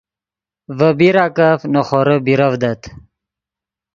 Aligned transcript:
ڤے 0.77 0.89
پیراکف 0.99 1.59
نے 1.71 1.81
خورے 1.87 2.17
بیرڤدت 2.25 2.81